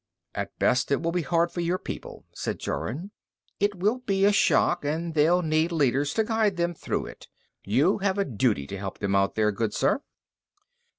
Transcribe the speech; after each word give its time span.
"At 0.33 0.57
best, 0.57 0.91
it 0.91 0.99
will 0.99 1.11
be 1.11 1.21
hard 1.21 1.51
for 1.51 1.61
your 1.61 1.77
people," 1.77 2.25
said 2.33 2.57
Jorun. 2.57 3.11
"It 3.59 3.75
will 3.75 3.99
be 3.99 4.25
a 4.25 4.31
shock, 4.31 4.83
and 4.83 5.13
they'll 5.13 5.43
need 5.43 5.71
leaders 5.71 6.15
to 6.15 6.23
guide 6.23 6.57
them 6.57 6.73
through 6.73 7.05
it. 7.05 7.27
You 7.65 7.99
have 7.99 8.17
a 8.17 8.25
duty 8.25 8.65
to 8.65 8.79
help 8.79 8.97
them 8.97 9.13
out 9.13 9.35
there, 9.35 9.51
good 9.51 9.75
sir." 9.75 10.01